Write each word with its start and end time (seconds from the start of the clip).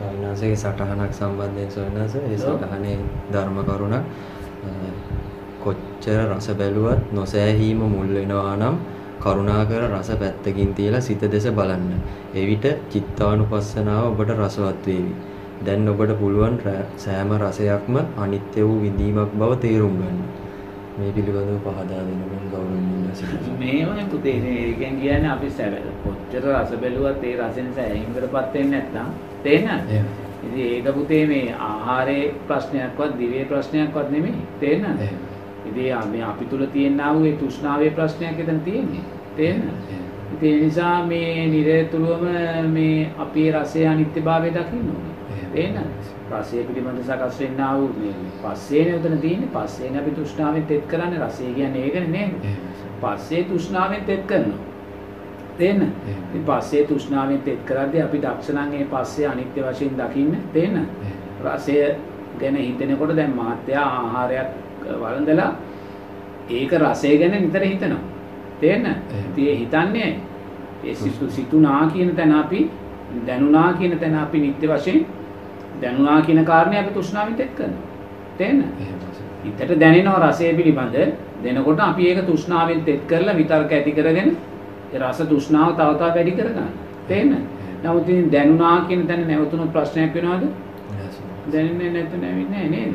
ස්වාමිනාසගේ 0.00 0.56
සටහනක් 0.56 1.12
සම්බන්ධයෙන් 1.12 1.70
ස්වාමිනාස 1.70 2.14
ඒ 2.18 2.36
සටහනේ 2.38 2.96
ධර්ම 3.32 3.58
කරුණක් 3.64 4.04
කොච්චර 5.60 6.20
රස 6.28 6.48
බැලුවත් 6.54 7.12
නොසෑහීම 7.12 7.80
මුල් 7.88 8.10
වෙනවා 8.10 8.54
නම් 8.56 8.76
කරුණාකර 9.20 9.82
රස 9.88 10.10
පැත්තකින් 10.14 10.70
තියලා 10.74 11.00
සිත 11.00 11.22
දෙස 11.26 11.46
බලන්න. 11.50 11.90
එවිට 12.34 12.66
චිත්තානුපස්සනාව 12.88 14.04
ඔබට 14.10 14.30
රසවත් 14.36 14.86
වේවි. 14.86 15.12
දැන් 15.64 15.88
ඔබට 15.88 16.12
පුළුවන් 16.18 16.56
සෑම 16.96 17.32
රසයක්ම 17.38 17.96
අනිත්‍ය 18.18 18.60
වූ 18.62 18.78
විඳීමක් 18.80 19.32
බව 19.34 19.50
තේරුම් 19.58 19.96
ගන්න. 19.98 20.18
මේ 20.98 21.12
පිළිබඳව 21.12 21.58
පහදා 21.64 22.02
දෙන්න 22.06 22.22
මම 22.22 22.46
ගෞරවණීය 22.52 23.14
සිටිනවා. 23.14 23.58
මේවනේ 23.58 24.06
පුතේ 24.12 24.36
ඒකෙන් 24.54 25.00
කියන්නේ 25.00 25.30
අපි 25.30 25.50
සැවැල 25.50 25.88
කොච්චර 26.04 26.44
රස 26.52 26.72
බැලුවත් 26.82 27.24
ඒ 27.24 27.36
රසෙන් 27.38 27.68
සෑහීමකටපත් 27.76 28.54
වෙන්නේ 28.54 28.82
නැත්නම් 28.82 29.08
තේරෙනවද? 29.44 29.90
ඉතින් 30.44 30.66
ඒක 30.66 30.94
පුතේ 30.94 31.22
මේ 31.26 31.54
ආහාරයේ 31.68 32.34
ප්‍රශ්නයක්වත් 32.48 33.18
දිවේ 33.18 33.44
ප්‍රශ්නයක්වත් 33.44 34.10
නෙමෙයි 34.10 34.44
තේරෙනවද? 34.60 35.02
ඉතින් 35.68 36.12
මේ 36.12 36.24
අපි 36.24 36.44
තුල 36.44 36.66
තියෙනා 36.66 37.14
වූ 37.14 37.24
ඒ 37.24 37.36
තෘෂ්ණාවේ 37.36 37.90
ප්‍රශ්නයක් 37.90 38.40
එතන 38.40 38.60
තියෙන්නේ 38.60 39.04
තේරෙනවද? 39.36 39.74
ඉතින් 40.34 40.54
ඒ 40.54 40.60
නිසා 40.64 40.96
මේ 41.06 41.46
නිරතුරුවම 41.48 42.24
මේ 42.72 43.10
අපේ 43.18 43.50
රසයේ 43.52 43.88
අනිත්‍යභාවය 43.88 44.50
දකින්න 44.50 44.90
ඕනේ. 44.94 45.14
තේරෙනවද? 45.54 46.19
රසය 46.32 46.64
පිළිබඳ 46.64 47.02
සකස් 47.02 47.40
වෙන්නා 47.40 47.70
වූ 47.76 47.88
මේ 47.96 48.14
පස්සේනේ 48.44 48.96
උතන 48.96 49.18
තියෙන්නේ. 49.18 49.48
පස්සේනේ 49.48 50.00
අපි 50.00 50.10
තෘෂ්ණාවෙන් 50.10 50.66
තෙත් 50.66 50.84
කරන්නේ. 50.86 51.18
රසය 51.18 51.54
කියන්නේ 51.54 51.84
ඒකනේ 51.84 52.08
නේද? 52.08 52.32
පස්සේ 53.00 53.44
තෘෂ්ණාවෙන් 53.44 54.04
තෙත් 54.04 54.26
කරනවා. 54.26 54.58
තේන්න? 55.58 55.82
ඉතින් 56.30 56.44
පස්සේ 56.44 56.84
තෘෂ්ණාවෙන් 56.84 57.40
තෙත් 57.40 57.64
කරද්දී 57.64 58.02
අපි 58.02 58.18
දක්ෂ 58.18 58.50
නම් 58.50 58.72
ඒ 58.72 58.86
පස්සේ 58.86 59.26
අනිත්‍ය 59.26 59.60
වශයෙන් 59.62 59.98
දකින්න 59.98 60.36
තේන්න? 60.52 60.86
රසය 61.44 61.76
ගැන 62.40 62.56
හිතෙනකොට 62.58 63.16
දැන් 63.16 63.36
මාත්‍යා 63.36 63.86
ආහාරයක් 63.96 64.48
වළඳලා 64.96 65.50
ඒක 66.50 66.72
රසය 66.74 67.16
ගැන 67.18 67.42
නිතර 67.42 67.62
හිතනවා. 67.62 68.02
තේන්න? 68.60 68.86
ඉතින් 69.30 69.58
හිතන්නේ 69.58 70.10
ඒ 70.84 70.94
සිතු 70.94 71.30
සිතුනා 71.30 71.86
කියන 71.86 72.16
තැන 72.16 72.32
අපි 72.34 72.70
දැනුණා 73.26 73.72
කියන 73.72 73.98
තැන 73.98 74.14
අපි 74.16 74.40
නිත්‍ය 74.40 74.66
වශයෙන් 74.68 75.06
දැනුණා 75.82 76.22
කියන 76.22 76.44
කාරණේ 76.44 76.80
අපි 76.80 76.90
තෘෂ්ණාවෙන් 76.90 77.34
තෙත් 77.34 77.52
කරනවා. 77.54 77.86
තේන්න? 78.38 78.64
හිතට 79.44 79.80
දැනෙනවා 79.80 80.20
රසය 80.22 80.52
පිළිබඳ 80.56 80.96
දෙනකොට 81.44 81.80
අපි 81.80 82.08
ඒක 82.08 82.24
තෘෂ්ණාවෙන් 82.26 82.84
තෙත් 82.84 83.06
කරලා 83.06 83.36
විතර්ක 83.36 83.72
ඇති 83.72 83.92
කරගෙන 83.92 84.36
ඒ 84.92 84.98
රස 84.98 85.18
තෘෂ්ණාව 85.22 85.70
තව 85.74 85.88
තවත් 85.92 86.14
වැඩි 86.14 86.32
කරගන්න. 86.32 86.70
තේන්න? 87.08 87.32
නමුත් 87.82 88.08
ඉතින් 88.08 88.32
දැනුණා 88.32 88.76
කියන 88.88 89.06
තැන 89.06 89.26
නැවතුණු 89.28 89.66
ප්‍රශ්නයක් 89.68 90.14
වෙනවද? 90.14 90.44
දැනෙන්නේ 91.52 91.90
නැත්නම් 91.90 92.20
නැවෙන්නේ 92.20 92.68
නේද? 92.68 92.94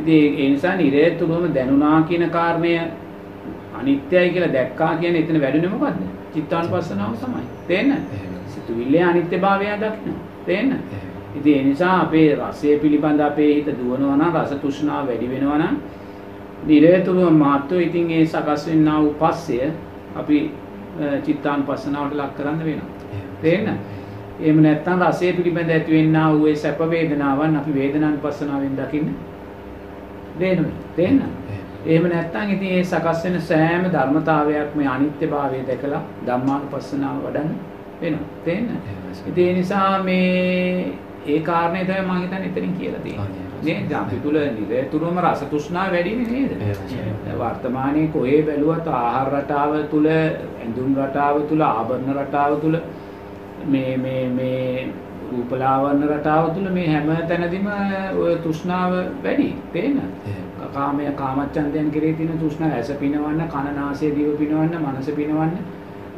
ඉතින් 0.00 0.34
ඒ 0.34 0.48
නිසා 0.50 0.76
නිරේතුරුවම 0.76 1.54
දැනුණා 1.54 2.02
කියන 2.02 2.30
කාරණය 2.30 2.74
අනිත්‍යයි 3.74 4.30
කියලා 4.30 4.52
දැක්කා 4.52 4.96
කියන්නේ 4.96 5.22
එතන 5.22 5.40
වැඩුණේ 5.40 5.70
මොකද්ද? 5.70 6.00
චිත්තානුපස්සනාව 6.34 7.16
තමයි. 7.16 7.44
තේන්න? 7.68 7.90
සිතුවිල්ලේ 8.46 9.04
අනිත්‍යභාවය 9.04 9.66
දකින්න. 9.82 10.16
තේන්න? 10.46 10.70
ඉතින් 11.34 11.54
ඒ 11.54 11.64
නිසා 11.64 12.00
අපේ 12.00 12.28
රසය 12.36 12.78
පිළිබඳ 12.78 13.20
අපේ 13.20 13.54
හිත 13.54 13.68
දුවනවා 13.78 14.16
නම් 14.16 14.36
රස 14.36 14.52
තෘෂ්ණාව 14.56 15.06
වැඩි 15.06 15.30
වෙනවා 15.30 15.58
නම් 15.58 15.76
නිරේතුරුව 16.66 17.32
මාත්‍රෝ 17.34 17.80
ඉතින් 17.80 18.10
ඒ 18.10 18.26
සකස් 18.26 18.66
වෙන්නා 18.66 19.00
වූ 19.02 19.14
පස්සය 19.14 19.58
අපි 20.16 20.38
චිත්තානුපස්සනාවට 21.22 22.14
ලක් 22.14 22.36
කරන්න 22.36 22.64
වෙනවා. 22.64 22.90
තේරෙනවද? 23.42 23.78
එහෙම 24.40 24.62
නැත්නම් 24.62 25.02
රසය 25.02 25.32
පිළිබඳ 25.32 25.70
ඇති 25.70 25.92
වෙන්නා 25.92 26.32
වූ 26.32 26.46
ඒ 26.46 26.56
සැප 26.56 26.80
වේදනාවන් 26.90 27.56
අපි 27.56 27.74
වේදනානුපස්සනාවෙන් 27.74 28.76
දකින්න 28.76 29.14
දෙනවා. 30.40 30.72
තේරෙනවද? 30.96 31.32
එහෙම 31.86 32.08
නැත්නම් 32.08 32.50
ඉතින් 32.50 32.72
ඒ 32.72 32.84
සකස් 32.84 33.24
වෙන 33.24 33.40
සෑම 33.42 33.88
ධර්මතාවයක්ම 33.92 34.84
අනිත්‍යභාවය 34.88 35.64
දැකලා 35.66 36.02
ධම්මානුපස්සනාව 36.26 37.16
වඩන්න 37.24 37.50
වෙනවා. 38.00 38.28
තේරෙනවද? 38.44 38.78
ඉතින් 39.26 39.48
ඒ 39.48 39.54
නිසා 39.54 40.02
මේ 40.02 40.94
ඒ 41.26 41.40
කාරණේ 41.40 41.84
තමයි 41.84 42.02
මම 42.02 42.20
හිතන්නේ 42.22 42.48
එතනින් 42.48 42.74
කියලා 42.78 43.00
තියෙන්නේ. 43.00 43.44
නේද? 43.62 43.92
අපි 43.92 44.16
තුල 44.16 44.36
නිරතුරුවම 44.56 45.18
රස 45.24 45.44
තෘෂ්ණාව 45.52 45.92
වැඩිනේ 45.92 46.28
නේද? 46.32 46.52
වර්තමානයේ 47.38 48.08
කොහේ 48.08 48.42
බැලුවත් 48.42 48.88
ආහාර 48.88 49.32
රටාව 49.32 49.72
තුල, 49.90 50.06
ඇඳුම් 50.06 50.90
රටාව 51.04 51.40
තුල, 51.48 51.60
ආභරණ 51.60 52.14
රටාව 52.16 52.60
තුල 52.60 52.76
මේ 53.66 53.96
මේ 53.96 54.28
මේ 54.28 54.88
රූපලාවන්‍ය 55.32 56.06
රටාව 56.12 56.50
තුල 56.54 56.70
මේ 56.70 56.88
හැම 56.88 57.08
තැනදීම 57.28 57.68
ඔය 58.20 58.34
තෘෂ්ණාව 58.44 58.92
වැඩි. 59.24 59.48
තේරෙනවද? 59.72 60.12
කාමය 60.74 61.10
කාමච්ඡන්දයන් 61.16 61.90
කෙරේ 61.90 62.12
තියෙන 62.12 62.38
තෘෂ්ණාව 62.38 62.72
ඇස 62.72 62.92
පිනවන්න, 63.00 63.42
කන 63.48 63.74
නාසය 63.80 64.14
දිව 64.14 64.38
පිනවන්න, 64.38 64.78
මනස 64.84 65.10
පිනවන්න 65.18 65.52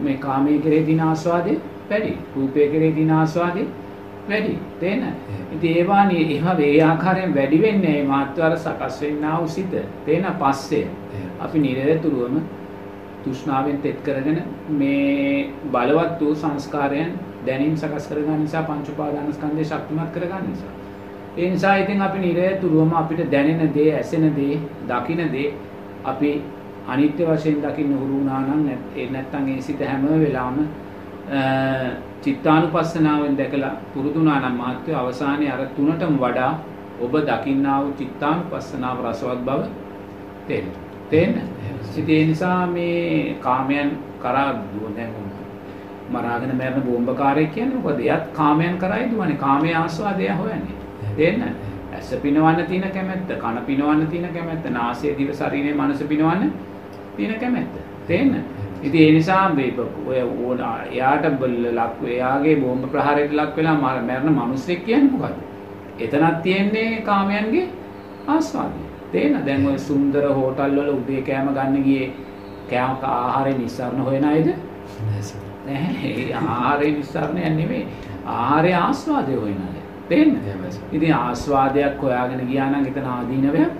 මේ 0.04 0.16
කාමයේ 0.18 0.60
කෙරේ 0.60 0.84
තියෙන 0.84 1.00
ආස්වාදේ 1.00 1.58
වැඩි. 1.90 2.12
රූපයේ 2.36 2.68
කෙරේ 2.68 2.92
තියෙන 2.92 3.18
ආස්වාදේ 3.22 3.66
වැඩි. 4.28 4.58
තේන. 4.80 5.02
ඉතින් 5.52 5.76
ඒවා 5.76 6.04
ඒවා 6.10 6.56
ඒ 6.58 6.82
ආකාරයෙන් 6.82 7.34
වැඩි 7.34 7.62
වෙන්නේ 7.62 7.92
මේ 7.92 8.04
මාත්‍යාර 8.04 8.58
සකස් 8.58 9.00
වෙන්නා 9.02 9.38
වූ 9.38 9.48
සිත. 9.48 9.74
තේන 10.06 10.26
පස්සේ 10.40 10.86
අපි 11.40 11.58
නිරතුරුවම 11.58 12.40
තෘෂ්ණාවෙන් 13.24 13.78
තෙත් 13.78 14.02
කරගෙන 14.02 14.42
මේ 14.70 15.50
බලවත් 15.72 16.20
වූ 16.20 16.34
සංස්කාරයන් 16.34 17.12
දැනීම් 17.46 17.76
සකස් 17.76 18.08
කරගන්න 18.08 18.40
නිසා 18.40 18.62
පංච 18.62 18.88
උපාදානස්කන්ධය 18.88 19.64
ශක්තිමත් 19.64 20.10
කරගන්න 20.14 20.50
නිසා. 20.50 20.74
ඒ 21.36 21.50
නිසා 21.50 21.76
ඉතින් 21.76 22.02
අපි 22.02 22.18
නිරතුරුවම 22.18 22.92
අපිට 22.94 23.30
දැනෙන 23.30 23.74
දේ, 23.74 23.90
ඇසෙන 23.94 24.34
දේ, 24.36 24.60
දකින 24.88 25.32
දේ 25.32 25.54
අපි 26.04 26.42
අනිත්‍ය 26.88 27.24
වශයෙන් 27.24 27.62
දකින්න 27.62 27.94
හුරු 27.94 28.12
වුණා 28.14 28.40
නම් 28.40 28.68
ඒ 28.96 29.08
නැත්තම් 29.10 29.48
ඒ 29.48 29.60
සිත 29.60 29.80
හැම 29.82 30.04
වෙලාවෙම 30.20 30.68
චිත්තානුපස්සනාවෙන් 32.26 33.36
දැකලා 33.36 33.74
පුරුදුනා 33.92 34.38
නම් 34.40 34.56
මහත්වය 34.60 34.94
අවසානයේ 34.94 35.52
අර 35.52 35.62
තුනටම 35.76 36.16
වඩා 36.18 36.52
ඔබ 37.00 37.14
දකින්නා 37.28 37.78
වූ 37.82 37.92
චිත්තානුපස්සනාව 38.00 39.04
රසවත් 39.04 39.40
බව 39.44 39.60
තේරෙනවා. 40.48 40.82
තේරෙන්න? 41.10 41.48
ඉතින් 41.96 42.16
ඒ 42.16 42.26
නිසා 42.26 42.66
මේ 42.68 43.36
කාමයන් 43.40 43.90
කරා 44.22 44.50
දැන් 44.96 45.10
මරාගෙන 46.10 46.56
මැරෙන 46.56 46.82
බෝම්බකාරයෙක් 46.82 47.54
කියන්නේ 47.54 47.78
මොකද? 47.78 48.00
එයත් 48.00 48.26
කාමයන් 48.32 48.78
කරායි 48.78 49.10
දුවන්නේ. 49.10 49.36
කාමයේ 49.36 49.74
ආස්වාදය 49.74 50.28
හොයන්නේ. 50.30 50.76
තේරෙන්න? 51.16 51.54
ඇස 51.92 52.14
පිනවන්න 52.22 52.66
තියෙන 52.66 52.90
කැමැත්ත, 52.90 53.30
කන 53.38 53.58
පිනවන්න 53.66 54.06
තියෙන 54.06 54.32
කැමැත්ත, 54.32 54.70
නාසය 54.70 55.14
දිව 55.18 55.32
ශරීරය 55.32 55.74
මනස 55.74 56.02
පිනවන්න 56.04 56.52
තියෙන 57.16 57.40
කැමැත්ත. 57.40 57.74
තේරෙන්න? 58.06 58.44
ඉතින් 58.82 59.02
ඒ 59.02 59.12
නිසා 59.12 59.48
මේ 59.48 59.74
ඔය 60.06 60.20
එයාට 60.90 61.24
ලක් 61.72 62.08
එයාගේ 62.08 62.56
බෝම්බ 62.56 62.84
ප්‍රහාරයට 62.92 63.32
ලක් 63.32 63.56
වෙලා 63.56 63.74
මරණ 63.74 64.32
මිනිස්සෙක් 64.32 64.84
කියන්නේ 64.84 65.10
මොකද්ද? 65.10 65.38
එතනක් 65.98 66.42
තියෙන්නේ 66.42 67.02
කාමයන්ගේ 67.02 67.68
ආස්වාදය. 68.28 68.80
තේන 69.12 69.46
දැන් 69.46 69.66
ඔය 69.66 69.78
සුන්දර 69.78 70.24
හෝටල් 70.30 70.76
වල 70.76 70.90
උදේ 70.90 71.22
කෑම 71.22 71.48
ගන්න 71.54 71.84
ගියේ 71.84 72.12
කෑම 72.70 72.96
ආහාරේ 73.02 73.54
නිස්සාරණ 73.54 74.00
හොයන 74.00 74.24
අයද? 74.24 74.48
නැහැ. 75.66 76.32
ආහාරේ 76.34 76.92
නිස්සාරණයක් 76.92 77.56
නෙමෙයි. 77.56 77.86
ආහාරේ 78.26 78.74
ආස්වාදය 78.74 79.34
හොයන 79.36 79.62
අය. 79.62 79.80
තේන්න? 80.08 80.36
ඉතින් 80.92 81.14
ආස්වාදයක් 81.14 82.02
හොයාගෙන 82.02 82.46
ගියා 82.46 82.70
නම් 82.70 82.86
එතන 82.86 83.06
ආදීනවයක් 83.06 83.72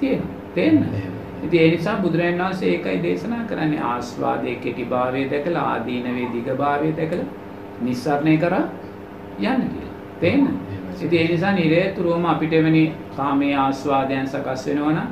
තියෙනවා. 0.00 0.36
තේන්න? 0.54 1.09
ඉතින් 1.44 1.60
ඒ 1.60 1.70
නිසා 1.70 1.96
බුදුරජාණන් 1.98 2.40
වහන්සේ 2.40 2.70
ඒකයි 2.70 3.02
දේශනා 3.02 3.44
කරන්නේ 3.44 3.82
ආස්වාදයේ 3.84 4.56
කෙටිභාවය 4.56 5.22
දැකලා 5.30 5.64
ආදීනවේ 5.68 6.28
දිගභාවය 6.34 6.92
දැකලා 6.96 7.28
නිස්සාරණය 7.82 8.36
කරා 8.38 8.64
යන්න 9.40 9.62
කියලා. 9.64 9.94
තේන්න? 10.20 10.48
ඉතින් 10.96 11.20
ඒ 11.20 11.28
නිසා 11.28 11.52
නිරේතුරුවම 11.52 12.24
අපිට 12.26 12.52
එවැනි 12.52 12.84
කාමයේ 13.16 13.56
ආස්වාදයන් 13.56 14.28
සකස් 14.28 14.66
වෙනවා 14.66 14.92
නම් 14.92 15.08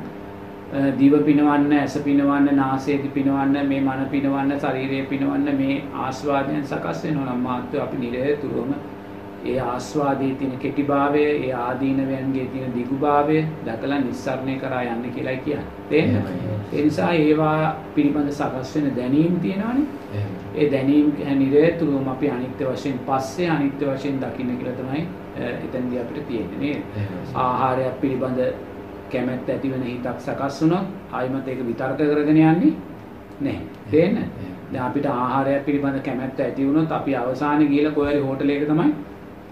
දිව 0.97 1.13
පිනවන්න, 1.25 1.73
ඇස 1.73 1.97
පිනවන්න, 1.99 2.49
නාසය 2.55 2.97
පිනවන්න, 3.09 3.57
මේ 3.67 3.81
මන 3.81 4.05
පිනවන්න, 4.11 4.59
ශරීරය 4.59 5.01
පිනවන්න 5.05 5.57
මේ 5.57 5.81
ආස්වාදයන් 5.95 6.63
සකස් 6.63 7.03
වෙනවා 7.03 7.25
නම් 7.25 7.41
මාත්‍ය 7.41 7.79
අපි 7.79 7.97
නිරේතුරුවම 7.97 8.73
ඒ 9.49 9.59
ආස්වාදයේ 9.65 10.33
තියෙන 10.39 10.59
කෙටිභාවය, 10.63 11.23
ඒ 11.45 11.53
ආදීනවයන්ගේ 11.59 12.47
තියෙන 12.53 12.73
දිගුභාවය 12.75 13.37
දැකලා 13.65 13.99
නිස්සාරණය 13.99 14.57
කරා 14.63 14.81
යන්න 14.83 15.13
කියලායි 15.15 15.41
කියන්නේ. 15.45 16.23
ඒ 16.73 16.81
නිසා 16.83 17.11
ඒවා 17.13 17.75
පිළිබඳ 17.95 18.31
සකස් 18.31 18.75
වෙන 18.75 18.95
දැනීම් 18.97 19.39
තියෙනවානේ. 19.39 19.87
ඒ 20.55 20.67
දැනීම් 20.71 21.07
නිරතුරුවම 21.39 22.07
අපි 22.07 22.29
අනිත්‍ය 22.29 22.65
වශයෙන් 22.65 22.99
පස්සේ 23.07 23.49
අනිත්‍ය 23.49 23.85
වශයෙන් 23.87 24.19
දකින්න 24.23 24.57
කියලා 24.57 24.77
තමයි 24.79 25.03
එතනදී 25.65 25.99
අපිට 25.99 26.27
තියෙන්නේ 26.27 26.59
නේද? 26.59 26.81
ආහාරයක් 27.35 28.01
පිළිබඳ 28.01 28.39
කැමැත්ත 29.11 29.49
ඇති 29.49 29.71
වෙන 29.71 29.83
හිතක් 29.83 30.19
සකස් 30.19 30.61
වුණොත් 30.61 30.85
ආයිමත් 31.11 31.47
ඒක 31.47 31.65
විතර්ක 31.67 31.97
කරගෙන 31.97 32.29
යන්නේ 32.29 32.73
නැහැ. 33.41 33.61
තේරෙනවද? 33.91 34.49
දැන් 34.73 34.83
අපිට 34.87 35.05
ආහාරයක් 35.11 35.65
පිළිබඳ 35.65 36.01
කැමැත්ත 36.07 36.39
ඇති 36.39 36.67
වුණොත් 36.67 36.91
අපි 36.91 37.15
අවසානයේ 37.15 37.69
ගිහලා 37.69 37.93
කොහේ 37.93 38.13
හරි 38.13 38.25
හෝටලයක 38.27 38.65
තමයි 38.71 38.89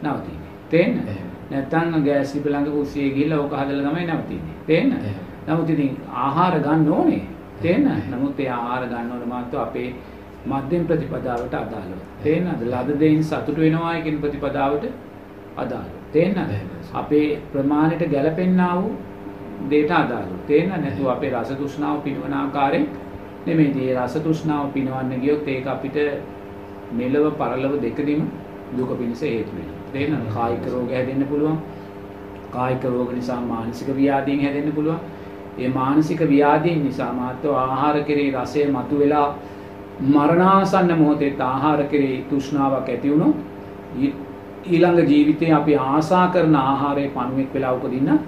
නවතින්නේ. 0.04 0.52
තේරෙනවද? 0.70 1.10
නැත්තම් 1.52 2.04
ගෑස් 2.06 2.36
ලිප 2.36 2.46
ළඟ 2.46 2.70
කුස්සියේ 2.72 3.14
ගිහිල්ලා 3.16 3.40
ඕක 3.40 3.54
හදලා 3.54 3.90
තමයි 3.90 4.06
නවතින්නේ. 4.08 4.56
තේරෙනවද? 4.68 5.08
නමුත් 5.48 5.70
ඉතින් 5.70 5.98
ආහාර 6.26 6.60
ගන්න 6.60 6.90
ඕනේ. 6.90 7.24
තේරෙනවද? 7.62 8.08
නමුත් 8.12 8.40
ඒ 8.40 8.50
ආහාර 8.50 8.84
ගන්න 8.86 9.12
ඕනේ 9.12 9.30
මාත්‍ර 9.34 9.58
අපේ 9.58 9.90
මධ්‍යම 10.46 10.88
ප්‍රතිපදාවට 10.88 11.54
අදාළව. 11.54 12.00
තේරෙනවද? 12.24 12.64
ලද 12.74 13.00
දෙයින් 13.00 13.24
සතුට 13.24 13.58
වෙනවා 13.58 14.00
කියන 14.02 14.22
ප්‍රතිපදාවට 14.22 14.86
අදාළව. 15.58 15.94
තේරෙනවද? 16.14 16.54
අපේ 16.94 17.28
ප්‍රමාණයට 17.54 18.10
ගැලපෙන්නා 18.14 18.74
වූ 18.82 18.96
දේට 19.70 19.92
අදාළව. 19.92 20.34
තේරෙනවද? 20.48 20.84
නැතුව 20.84 21.08
අපේ 21.16 21.32
රස 21.32 21.54
තෘෂ්ණාව 21.54 22.02
පිනවන 22.02 22.34
ආකාරයෙන් 22.34 22.88
නෙමෙයි. 23.46 23.90
ඒ 23.90 23.96
රස 23.96 24.20
තෘෂ්ණාව 24.20 24.74
පිනවන්න 24.74 25.22
ගියොත් 25.22 25.48
ඒක 25.48 25.68
අපිට 25.68 25.98
මෙලව 26.92 27.26
පරලව 27.40 27.82
දෙකදීම 27.82 28.30
දුක 28.78 28.92
පිණිස 29.00 29.22
හේතු 29.22 29.52
වෙනවා. 29.58 29.77
තේරෙනවද? 29.98 30.32
කායික 30.34 30.66
රෝග 30.68 30.90
හැදෙන්න 30.92 31.28
පුළුවන්. 31.28 31.58
කායික 32.52 32.84
රෝග 32.86 33.14
නිසා 33.14 33.42
මානසික 33.44 33.90
ව්‍යාධීන් 33.96 34.42
හැදෙන්න 34.42 34.72
පුළුවන්. 34.72 35.00
ඒ 35.60 35.70
මානසික 35.72 36.20
ව්‍යාධීන් 36.28 36.84
නිසා 36.84 37.12
මාත්ව 37.14 37.54
ආහාර 37.56 38.04
කෙරෙහි 38.04 38.32
රසය 38.34 38.66
මතුවෙලා 38.70 39.28
මරණාසන්න 40.08 40.98
මොහොතේ 40.98 41.34
ආහාර 41.42 41.84
කෙරෙහි 41.86 42.18
තෘෂ්ණාවක් 42.30 42.90
ඇති 42.90 43.12
වුණොත් 43.12 43.36
ඊළඟ 44.68 45.10
ජීවිතේ 45.10 45.52
අපි 45.54 45.76
ආසා 45.86 46.28
කරන 46.30 46.56
ආහාරයේ 46.58 47.10
පණුවෙක් 47.10 47.54
වෙලා 47.54 47.74
උපදින්න 47.74 48.20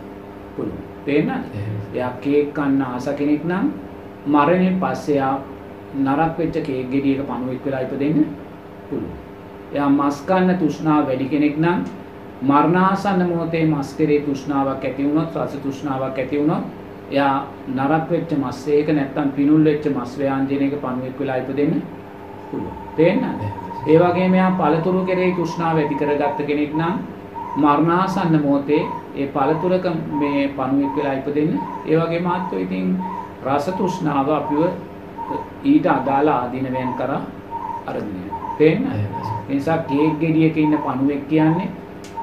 පුළුවන්. 0.56 0.84
තේරෙනවද? 1.06 1.56
එයා 1.94 2.12
කේක් 2.22 2.54
කන්න 2.54 2.82
ආස 2.84 3.10
කෙනෙක් 3.18 3.44
නම් 3.46 3.72
මරණයෙන් 4.28 4.76
පස්සේ 4.80 5.32
නරක 5.98 6.38
වෙච්ච 6.38 6.62
කේක් 6.64 6.86
ගෙඩියක 6.92 7.26
පණුවෙක් 7.28 7.66
වෙලා 7.66 7.82
ඉපදෙන්න 7.82 8.26
පුළුවන්. 8.90 9.29
එයා 9.74 9.90
මස් 9.92 10.22
කන්න 10.28 10.58
තෘෂ්ණාව 10.58 11.08
වැඩි 11.08 11.28
කෙනෙක් 11.28 11.58
නම් 11.58 11.80
මරණාසන්න 12.44 13.22
මොහොතේ 13.26 13.66
මස් 13.66 13.90
කෙරේ 13.96 14.20
තෘෂ්ණාවක් 14.22 14.84
ඇති 14.84 15.04
වුණොත් 15.04 15.36
රස 15.38 15.56
තෘෂ්ණාවක් 15.58 16.18
ඇති 16.18 16.40
වුණොත් 16.40 16.64
එයා 17.12 17.34
නරක 17.70 18.10
වෙච්ච 18.10 18.32
මස් 18.34 18.60
ඒක 18.70 18.90
නැත්තම් 18.92 19.30
පිනුල් 19.32 19.64
වෙච්ච 19.64 19.86
මස් 19.88 20.12
ව්‍යාංජනයක 20.18 20.76
පණුවෙක් 20.78 21.20
වෙලා 21.20 21.38
ඉපදෙන්න 21.38 21.82
පුළුවන්. 22.50 22.76
තේරෙනවද? 22.96 23.42
ඒ 23.88 23.98
වගේම 24.00 24.34
එයා 24.34 24.52
පළතුරු 24.54 25.06
කෙරෙහි 25.06 25.34
තෘෂ්ණාව 25.34 25.78
ඇති 25.78 25.96
කරගත්ත 25.96 26.40
කෙනෙක් 26.48 26.74
නම් 26.76 26.96
මරණාසන්න 27.58 28.42
මොහොතේ 28.42 28.84
ඒ 29.16 29.28
පළතුරක 29.30 29.86
මේ 30.14 30.48
පණුවෙක් 30.50 30.96
වෙලා 30.98 31.16
ඉපදෙන්න 31.16 31.58
ඒ 31.86 31.98
වගේම 31.98 32.28
ආත්ව 32.28 32.54
ඉතින් 32.58 32.88
රස 33.46 33.66
තෘෂ්ණාව 33.72 34.30
අපිව 34.32 34.64
ඊට 35.66 35.86
අදාළ 35.88 36.30
ආදීනවයන් 36.30 36.94
කරා 36.98 37.22
අරගෙන 37.86 38.08
යනවා. 38.14 38.56
තේරෙනවද? 38.58 39.29
ඒ 39.50 39.56
නිසා 39.56 39.78
කේක් 39.80 40.20
ගෙඩියක 40.20 40.58
ඉන්න 40.58 40.78
පණුවෙක් 40.78 41.24
කියන්නේ 41.28 41.70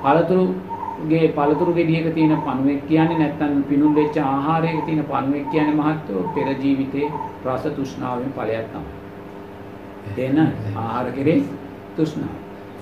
පළතුරුගේ 0.02 1.28
පළතුරු 1.30 1.72
ගෙඩියක 1.74 2.14
තියෙන 2.14 2.36
පණුවෙක් 2.38 2.86
කියන්නේ 2.88 3.18
නැත්නම් 3.18 3.62
පිනුම් 3.64 3.94
වෙච්ච 3.94 4.16
ආහාරයක 4.24 4.78
තියෙන 4.86 5.04
පණුවෙක් 5.04 5.50
කියන්නේ 5.50 5.76
මහත්වෝ 5.76 6.22
පෙර 6.34 6.46
ජීවිතේ 6.54 7.10
රස 7.46 7.64
තෘෂ්ණාවෙන් 7.66 8.32
ඵලයක් 8.32 8.66
තමයි. 8.72 8.88
දෙන 10.16 10.38
ආහාර 10.76 11.06
කෙරේ 11.12 11.42
තෘෂ්ණාව. 11.96 12.34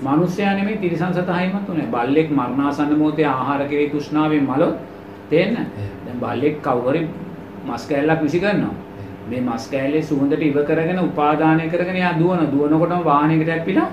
මිනිස්සයා 0.03 0.53
නෙමෙයි 0.53 0.77
තිරිසන් 0.77 1.13
සතහයිමත් 1.13 1.69
උනේ. 1.69 1.87
බල්ලෙක් 1.87 2.29
මරණාසන්න 2.31 2.97
මොහොතේ 2.97 3.27
ආහාර 3.27 3.61
කෙරේ 3.65 3.89
තෘෂ්ණාවෙන් 3.89 4.43
මලොත් 4.43 4.75
තේන්න. 5.29 5.55
දැන් 6.05 6.17
බල්ලෙක් 6.19 6.61
කවුරු 6.61 7.01
මස් 7.65 7.83
කෑල්ලක් 7.87 8.21
විසි 8.21 8.39
කරනවා. 8.39 8.73
මේ 9.29 9.41
මස් 9.41 9.69
කෑල්ලේ 9.69 10.03
සුවඳට 10.03 10.41
ඉව 10.43 10.57
කරගෙන 10.65 10.99
උපාදානය 11.01 11.69
කරගෙන 11.69 11.97
යා 11.97 12.17
දුවන 12.19 12.49
දුවනකොටම 12.51 13.05
වාහනයකට 13.05 13.49
ඇප්පිලා 13.49 13.91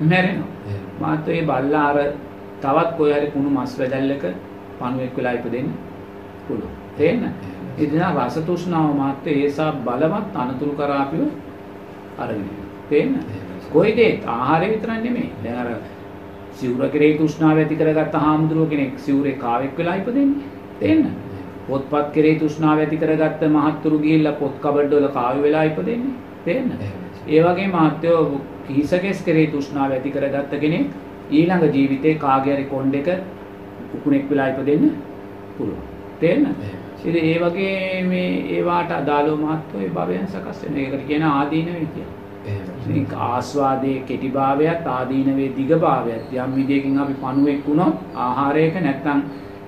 මැරෙනවා. 0.00 0.48
මාත් 1.00 1.28
ඒ 1.28 1.42
බල්ලා 1.42 1.86
අර 1.90 1.98
තවත් 2.62 2.96
කොයි 2.98 3.12
හරි 3.12 3.30
කුණු 3.30 3.50
මස් 3.50 3.78
වැදල්ලක 3.78 4.24
පණුවෙක් 4.78 5.16
වෙලා 5.16 5.32
ඉපදෙන්න 5.32 5.72
පුළුවන්. 6.48 6.76
තේන්න? 6.98 7.24
ඒ 7.78 7.86
නිසා 7.86 8.12
රස 8.16 8.38
තෘෂ්ණාව 8.40 8.94
මාත් 8.96 9.26
ඒසා 9.26 9.72
බලවත් 9.86 10.36
අනතුරු 10.36 10.72
කරා 10.72 11.00
අපිව 11.02 11.22
අරගෙන 12.18 12.48
තේන්න 12.90 13.12
කොයි 13.72 13.96
දේ 13.96 14.12
ආහාරය 14.28 14.70
විතරක් 14.72 15.02
නෙමෙයි. 15.04 15.30
දැන් 15.44 15.58
අර 15.58 15.68
සිවුර 16.52 16.88
කෙරේ 16.88 17.12
තෘෂ්ණාව 17.18 17.58
ඇති 17.58 17.76
කරගත්ත 17.76 18.16
හාමුදුරුව 18.24 18.68
කෙනෙක් 18.70 18.98
සිවුරේ 18.98 19.38
කාවෙක් 19.44 19.78
වෙලා 19.78 19.96
ඉපදෙන්නේ. 19.96 20.48
තේන්න 20.80 21.04
පොත්පත් 21.68 22.12
කෙරේ 22.12 22.34
තෘෂ්ණාව 22.40 22.78
ඇති 22.78 22.96
කරගත්ත 22.96 23.42
මහත්තුරු 23.48 23.98
ගිහිල්ලා 24.04 24.38
පොත් 24.42 24.56
කබඩ 24.64 24.92
වල 24.94 25.08
කාවි 25.18 25.46
වෙලා 25.46 25.64
ඉපදෙන්නේ. 25.70 26.14
තේන්න 26.44 26.68
ඒ 27.28 27.40
වගේ 27.46 27.68
මහත්යෝ 27.68 28.20
කිහිසකෙස් 28.66 29.22
කෙරේ 29.22 29.46
තෘෂ්ණාව 29.48 29.90
ඇති 29.92 30.10
කරගත්ත 30.10 30.56
කෙනෙක් 30.60 30.86
ඊළඟ 31.32 31.66
ජීවිතේ 31.70 32.14
කාගේ 32.18 32.56
හරි 32.56 32.64
කොණ්ඩෙක 32.66 33.12
උකුණෙක් 33.94 34.30
වෙලා 34.30 34.48
ඉපදෙන්න 34.48 34.90
පුළුවන් 35.56 35.84
තේන්න 36.20 36.50
ඉතින් 37.04 37.24
ඒ 37.24 37.38
වගේ 37.40 38.02
මේ 38.04 38.28
ඒවාට 38.50 38.90
අදාළව 38.92 39.38
මහත්වෝ 39.38 39.88
භවයන් 39.90 40.26
සකස් 40.26 40.62
වෙන. 40.64 40.76
ඒකට 40.78 41.06
කියන 41.06 41.22
ආදීනවේ 41.24 41.86
කියලා. 41.86 42.14
ආස්වාදයේ 43.28 44.02
කෙටිභාවයත් 44.02 44.86
ආදීනවේ 44.88 45.50
දිගභාවයත් 45.56 46.32
යම් 46.34 46.54
විදියකින් 46.54 46.98
අපි 46.98 47.14
පණුවෙක් 47.16 47.68
වුණොත් 47.68 47.94
ආහාරයක 48.16 48.80
නැත්නම් 48.80 49.20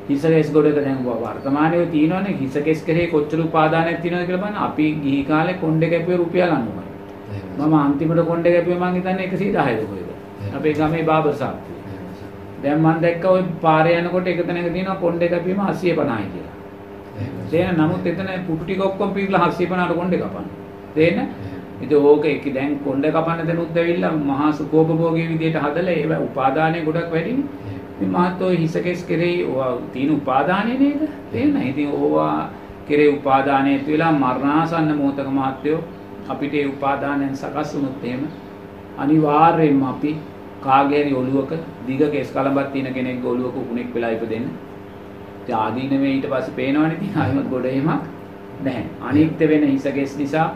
හිසකෙස් 0.08 0.52
ගොඩක 0.52 0.78
දැන් 0.78 1.04
වර්තමානයේ 1.04 1.86
තියෙනවනේ 1.88 2.36
හිසකෙස් 2.40 2.82
කරේ 2.82 3.06
කොච්චර 3.08 3.40
උපාදානයක් 3.40 4.00
තියෙනවද 4.00 4.26
කියලා 4.26 4.42
බලන්න 4.42 4.62
අපි 4.62 4.86
ගිහි 5.02 5.24
කාලේ 5.24 5.56
කොණ්ඩේ 5.56 5.90
කැපුවේ 5.90 6.18
රුපියල් 6.18 6.50
90යි. 6.50 6.95
මම 7.58 7.74
අන්තිමට 7.76 8.26
කොණ්ඩේ 8.26 8.52
කැපුවේ 8.52 8.80
මං 8.80 8.94
හිතන්නේ 8.94 9.28
110ද 9.28 9.86
කොහෙද. 9.86 10.10
අපේ 10.56 10.74
ගමේ 10.74 11.04
බාබර් 11.04 11.32
සාප්පුවේ. 11.34 11.80
දැන් 12.62 12.78
මං 12.80 13.00
දැක්ක 13.00 13.24
ওই 13.26 13.42
පාරේ 13.60 13.96
යනකොට 14.00 14.28
එක 14.28 14.46
තැනක 14.46 14.68
තියෙනවා 14.72 14.96
කොණ්ඩේ 14.96 15.28
කැපීම 15.28 15.60
850යි 15.62 16.28
කියලා. 16.32 16.54
තේන 17.50 17.76
නමුත් 17.76 18.06
එතන 18.06 18.30
පුටු 18.46 18.64
ටික 18.64 18.80
ඔක්කොම 18.80 19.10
පිරලා 19.12 19.48
750ට 19.50 19.94
කොණ්ඩේ 19.94 20.20
කපන්න. 20.20 20.46
තේන? 20.94 21.18
ඉතින් 21.82 21.98
ඕක 22.02 22.24
එක 22.26 22.46
දැන් 22.54 22.78
කොණ්ඩේ 22.80 23.12
කපන්න 23.12 23.48
දෙනුත් 23.48 23.76
ඇවිල්ලා 23.76 24.12
මහා 24.22 24.52
සුකෝපභෝගී 24.52 25.28
විදියට 25.32 25.58
හදලා 25.58 25.94
ඒව 25.94 26.12
උපාදානය 26.20 26.84
ගොඩක් 26.84 27.10
වැඩිනේ. 27.10 27.74
ඉතින් 27.94 28.10
මාත්‍රෝ 28.10 28.50
හිසකෙස් 28.52 29.04
කෙරෙහි 29.04 29.44
ඕවා 29.44 29.72
තියෙන 29.92 30.12
උපාදානය 30.12 30.78
නේද? 30.78 31.02
තේන? 31.32 31.56
ඉතින් 31.62 31.90
ඕවා 31.92 32.50
කෙරේ 32.88 33.08
උපාදානය 33.08 33.72
වෙලා 33.86 34.12
මරණාසන්න 34.14 34.96
මොහතක 34.96 35.28
මහත්යෝ 35.30 35.80
අපිට 36.28 36.54
ඒ 36.54 36.66
උපාදානයන් 36.66 37.36
සකස් 37.36 37.74
වුණොත් 37.74 38.04
එහෙම 38.04 38.22
අනිවාර්යයෙන්ම 38.98 39.82
අපි 39.84 40.12
කාගේ 40.62 41.02
හරි 41.02 41.14
ඔළුවක 41.14 41.52
දිග 41.86 42.02
කෙස් 42.12 42.30
කලඹක් 42.30 42.72
තියෙන 42.72 42.94
කෙනෙක්ගේ 42.94 43.30
ඔළුවක 43.30 43.56
උකුණෙක් 43.56 43.94
වෙලා 43.94 44.10
ඉපදෙන්න 44.10 44.46
ආදීනවේ 45.54 46.12
ඊට 46.12 46.26
පස්සේ 46.26 46.54
පේනවනේ 46.54 46.94
ඉතින් 46.94 47.16
ආයිමත් 47.16 47.50
ගොඩ 47.50 47.66
එහෙමක් 47.66 48.02
නැහැ. 48.60 48.84
අනිත්‍ය 49.02 49.48
වෙන 49.48 49.64
හිසකෙස් 49.64 50.16
නිසා 50.18 50.46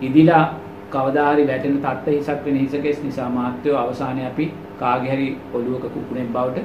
ඉදිලා 0.00 0.44
කවදා 0.90 1.32
හරි 1.32 1.46
වැටෙන 1.46 1.78
තත්ත 1.78 2.06
හිසක් 2.08 2.44
වෙන 2.44 2.56
හිසකෙස් 2.56 3.02
නිසා 3.02 3.28
මාත්‍යෝ 3.30 3.78
අවසානයේ 3.78 4.26
අපි 4.26 4.52
කාගේ 4.78 5.12
හරි 5.12 5.28
ඔළුවක 5.54 5.86
කුකුණෙක් 5.88 6.32
බවට 6.32 6.64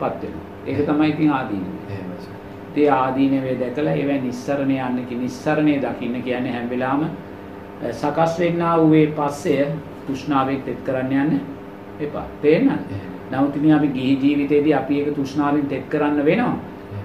පත් 0.00 0.22
වෙනවා. 0.22 0.46
ඒක 0.66 0.86
තමයි 0.86 1.08
ඉතින් 1.08 1.32
ආදීනවේ. 1.32 1.98
ඒ 2.76 2.90
ආදීනවේ 2.90 3.56
දැකලා 3.60 3.94
ඒවැ 3.94 4.20
නිස්සරණේ 4.20 4.82
යන්න 4.82 5.06
කි 5.08 5.14
නිස්සරණේ 5.16 5.78
දකින්න 5.80 6.22
කියන්නේ 6.22 6.52
හැම 6.52 6.70
වෙලාවම 6.70 7.04
සකස් 7.82 8.38
වෙන්නා 8.40 8.74
වූ 8.78 8.94
ඒ 8.94 9.06
පස්සය 9.18 9.54
තෘෂ්ණාවෙන් 10.06 10.60
තෙත් 10.62 10.80
කරන්න 10.84 11.12
යන්න 11.12 11.40
එපා. 12.00 12.26
තේරෙනවද? 12.42 12.92
නමුත් 13.32 13.56
ඉතින් 13.56 13.74
අපි 13.74 13.88
ගිහි 13.88 14.18
ජීවිතේදී 14.22 14.74
අපි 14.74 15.00
ඒක 15.00 15.14
තෘෂ්ණාවෙන් 15.14 15.66
තෙත් 15.66 15.88
කරන්න 15.88 16.24
වෙනවා. 16.24 16.56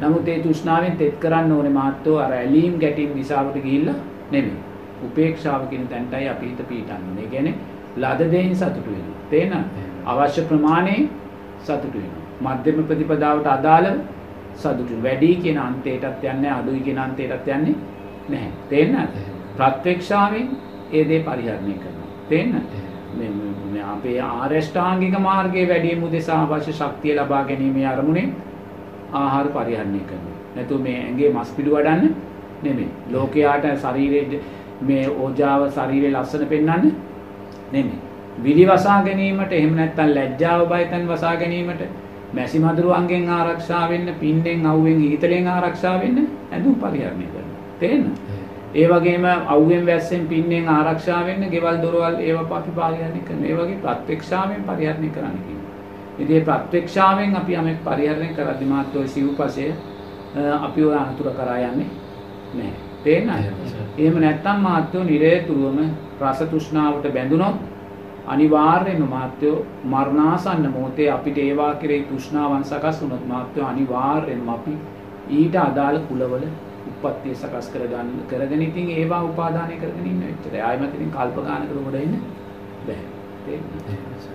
නමුත් 0.01 0.27
ඒ 0.27 0.39
තෘෂ්ණාවෙන් 0.39 0.97
තෙත් 0.97 1.19
කරන්න 1.19 1.51
ඕනේ 1.51 1.71
මාත්‍රෝ 1.71 2.17
අර 2.17 2.31
ඇලීම් 2.33 2.79
ගැටීම් 2.79 3.13
දිශාවට 3.15 3.57
ගිහිල්ලා 3.65 3.95
නෙමෙයි. 4.31 4.57
උපේක්ෂාව 5.05 5.67
කියන 5.69 5.87
තැනටයි 5.87 6.27
අපි 6.29 6.45
හිත 6.49 6.67
පීටන්නේ. 6.69 7.23
ඒ 7.23 7.27
කියන්නේ 7.27 7.55
ලද 7.97 8.31
දෙයින් 8.31 8.55
සතුටු 8.55 8.91
වෙනවා. 8.95 9.21
තේරෙනවද? 9.29 9.67
අවශ්‍ය 10.05 10.41
ප්‍රමාණය 10.41 10.97
සතුටු 11.63 11.97
වෙනවා. 11.97 12.55
මධ්‍යම 12.55 12.83
ප්‍රතිපදාවට 12.83 13.47
අදාළව 13.47 14.01
සතුටු 14.55 14.99
වැඩි 15.03 15.31
කියන 15.43 15.57
අන්තයටත් 15.59 16.27
යන්නේ 16.33 16.51
අඩුයි 16.51 16.83
කියන 16.89 16.99
අන්තයටත් 16.99 17.47
යන්නේ 17.47 17.75
නැහැ. 18.29 18.51
තේරෙනවද? 18.69 19.34
ප්‍රත්‍යක්ෂාවෙන් 19.57 20.47
ඒ 20.93 21.03
දේ 21.09 21.21
පරිහරණය 21.21 21.75
කරනවා. 21.75 22.09
තේරෙනවද? 22.29 22.73
මේ 23.71 23.83
අපේ 23.85 24.19
ආරෂ්ඨාංගික 24.21 25.15
මාර්ගයේ 25.19 25.67
වැඩිම 25.69 26.03
උදෙසා 26.03 26.41
අවශ්‍ය 26.43 26.73
ශක්තිය 26.73 27.15
ලබා 27.15 27.43
ගැනීමේ 27.43 27.87
අරමුණේ 27.87 28.27
ආහාර 29.13 29.47
පරිහරණය 29.49 30.01
කරනවා. 30.09 30.39
නැතු 30.55 30.79
මේ 30.79 30.97
ඇඟේ 30.99 31.33
මස් 31.33 31.51
පිඩු 31.57 31.75
වඩන්න 31.75 32.15
නෙමෙයි. 32.63 32.89
ලෝකයාට 33.11 33.65
ශරීරයේ 33.83 34.41
මේ 34.81 35.05
ඕජාව 35.09 35.61
ශරීරයේ 35.69 36.13
ලස්සන 36.13 36.45
පෙන්වන්න 36.47 36.91
නෙමෙයි. 37.71 37.99
විලි 38.43 38.65
වසා 38.65 39.03
ගැනීමට 39.03 39.51
එහෙම 39.53 39.75
නැත්නම් 39.75 40.15
ලැජ්ජාව 40.17 40.67
බයතන් 40.71 41.07
වසා 41.07 41.35
ගැනීමට 41.35 41.81
මැසි 42.33 42.59
මදුරු 42.59 42.89
අංගෙන් 42.91 43.29
ආරක්ෂා 43.29 43.83
වෙන්න, 43.89 44.07
පින්නෙන් 44.19 44.65
අවුවෙන් 44.65 44.99
ඊතලෙන් 45.01 45.47
ආරක්ෂා 45.47 45.99
වෙන්න 45.99 46.17
ඇඳුම් 46.51 46.75
පරිහරණය 46.75 47.27
කරනවා. 47.33 47.61
තේරෙනවද? 47.79 48.34
ඒ 48.75 48.87
වගේම 48.89 49.25
අවුවෙන් 49.47 49.85
වැස්සෙන් 49.85 50.27
පින්නෙන් 50.27 50.69
ආරක්ෂා 50.69 51.25
වෙන්න 51.25 51.43
ගෙවල් 51.51 51.77
දොරවල් 51.81 52.15
ඒව 52.19 52.37
අපි 52.51 52.71
පරිහරණය 52.71 53.21
කරනවා. 53.21 53.47
ඒ 53.47 53.55
වගේ 53.57 53.77
ප්‍රත්‍යක්ෂාවෙන් 53.79 54.63
පරිහරණය 54.63 55.09
කරන්න 55.09 55.37
කියනවා. 55.39 55.73
ඉතින් 56.19 56.35
මේ 56.37 56.45
ප්‍රත්‍යක්ෂාවෙන් 56.49 57.35
අපි 57.35 57.53
යමෙක් 57.53 57.79
පරිහරණය 57.83 58.29
කරද්දි 58.33 58.65
මාත්‍රෝ 58.65 59.07
සිව්පසය 59.07 59.67
අපි 60.59 60.83
ඔය 60.83 60.95
අනතුර 60.95 61.31
කරා 61.31 61.57
යන්නේ 61.59 61.87
නැහැ. 62.53 62.73
තේරෙනවද? 63.03 63.45
එහෙම 63.97 64.19
නැත්නම් 64.19 64.59
මාත්‍රෝ 64.61 65.03
නිරේතුරුවම 65.03 65.79
රස 66.21 66.39
තෘෂ්ණාවට 66.41 67.07
බැඳුනොත් 67.13 67.57
අනිවාර්යයෙන්ම 68.27 69.09
මාත්‍යෝ 69.09 69.65
මරණාසන්න 69.85 70.69
මොහොතේ 70.69 71.09
අපිට 71.11 71.37
ඒවා 71.39 71.73
කෙරෙහි 71.75 72.03
තෘෂ්ණාවන් 72.03 72.63
සකස් 72.65 73.01
වුණොත් 73.01 73.25
මාත්‍යෝ 73.27 73.67
අනිවාර්යයෙන්ම 73.67 74.49
අපි 74.49 74.77
ඊට 75.31 75.55
අදාළ 75.57 75.99
කුලවල 76.07 76.45
උප්පත්තිය 77.05 77.35
සකස් 77.35 77.67
කරගන්න 77.73 78.13
කරගෙන 78.29 78.65
ඉතින් 78.67 78.89
ඒවා 78.99 79.21
උපාදානය 79.31 79.81
කරගෙන 79.83 80.07
ඉන්න 80.13 80.23
එච්චරයි. 80.29 80.61
ආයෙමත් 80.61 80.95
ඉතින් 80.95 81.11
කල්ප 81.17 81.43
ගානකට 81.49 81.77
උඩ 81.83 82.01
ඉන්න 82.01 82.17
බෑ. 82.87 83.03
තේරෙනවද? 83.45 84.34